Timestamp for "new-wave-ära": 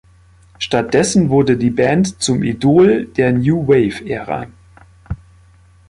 3.33-4.47